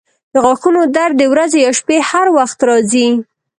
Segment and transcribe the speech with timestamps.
[0.33, 3.07] د غاښونو درد د ورځې یا شپې هر وخت راځي.